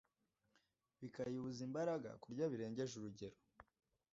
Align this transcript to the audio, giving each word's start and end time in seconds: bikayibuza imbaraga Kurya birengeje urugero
bikayibuza 0.99 1.59
imbaraga 1.67 2.09
Kurya 2.23 2.45
birengeje 2.51 2.93
urugero 2.95 3.37